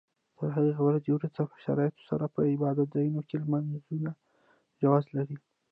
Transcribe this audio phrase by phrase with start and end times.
[0.37, 3.67] تر هغې ورځې وروسته په شرایطو سره په عبادت ځایونو کې لمونځ
[4.81, 5.37] جواز لري.